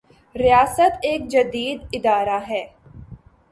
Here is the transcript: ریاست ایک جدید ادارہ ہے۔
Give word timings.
ریاست 0.35 0.93
ایک 1.01 1.27
جدید 1.27 1.79
ادارہ 1.93 2.39
ہے۔ 2.47 2.63